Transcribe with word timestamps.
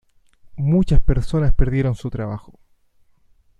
Muchas 0.55 0.99
personas 0.99 1.53
perdieron 1.53 1.93
su 1.93 2.09
trabajo. 2.09 2.57